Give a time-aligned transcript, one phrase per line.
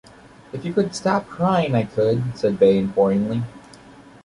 [0.51, 3.43] “If you would stop crying I could,” said Bay imploringly.